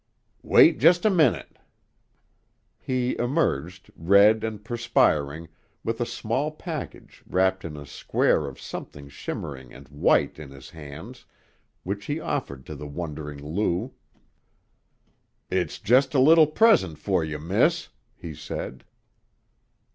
"Wait 0.41 0.79
jest 0.79 1.05
a 1.05 1.11
minute." 1.11 1.59
He 2.79 3.15
emerged, 3.19 3.91
red 3.95 4.43
and 4.43 4.65
perspiring, 4.65 5.47
with 5.83 6.01
a 6.01 6.07
small 6.07 6.49
package 6.49 7.21
wrapped 7.27 7.63
in 7.63 7.77
a 7.77 7.85
square 7.85 8.47
of 8.47 8.59
something 8.59 9.09
shimmering 9.09 9.71
and 9.71 9.87
white 9.89 10.39
in 10.39 10.49
his 10.49 10.71
hands, 10.71 11.25
which 11.83 12.05
he 12.05 12.19
offered 12.19 12.65
to 12.65 12.73
the 12.73 12.87
wondering 12.87 13.45
Lou. 13.45 13.93
"It's 15.51 15.77
jest 15.77 16.15
a 16.15 16.19
little 16.19 16.47
present 16.47 16.97
fer 16.97 17.23
you, 17.23 17.37
miss," 17.37 17.89
he 18.15 18.33
said. 18.33 18.83